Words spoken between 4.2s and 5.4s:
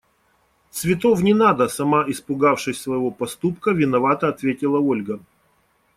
ответила Ольга.